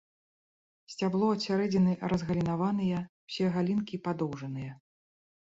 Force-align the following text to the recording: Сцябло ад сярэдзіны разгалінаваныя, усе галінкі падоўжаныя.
Сцябло 0.91 1.27
ад 1.33 1.41
сярэдзіны 1.47 1.91
разгалінаваныя, 2.13 3.03
усе 3.29 3.45
галінкі 3.59 4.01
падоўжаныя. 4.09 4.71